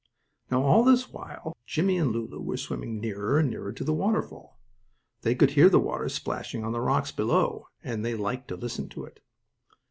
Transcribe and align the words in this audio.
Now 0.49 0.63
all 0.63 0.83
this 0.83 1.09
while 1.13 1.55
Jimmie 1.67 1.97
and 1.99 2.11
Lulu 2.11 2.41
were 2.41 2.57
swimming 2.57 2.99
nearer 2.99 3.37
and 3.37 3.51
nearer 3.51 3.71
to 3.71 3.83
the 3.83 3.93
waterfall. 3.93 4.59
They 5.21 5.35
could 5.35 5.51
hear 5.51 5.69
the 5.69 5.79
water 5.79 6.09
splashing 6.09 6.63
on 6.63 6.71
the 6.71 6.81
rocks 6.81 7.11
below, 7.11 7.67
and 7.83 8.03
they 8.03 8.15
liked 8.15 8.47
to 8.47 8.55
listen 8.55 8.89
to 8.89 9.05
it. 9.05 9.19